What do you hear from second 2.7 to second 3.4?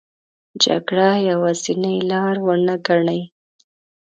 ګڼي.